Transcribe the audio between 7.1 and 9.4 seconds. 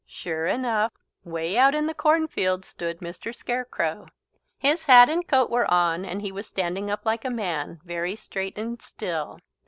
a man, very straight and still.